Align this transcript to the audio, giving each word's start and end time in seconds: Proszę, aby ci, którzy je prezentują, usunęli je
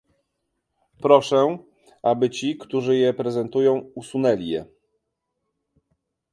Proszę, 1.01 1.57
aby 2.03 2.29
ci, 2.29 2.57
którzy 2.57 2.97
je 2.97 3.13
prezentują, 3.13 3.91
usunęli 3.95 4.47
je 4.47 4.65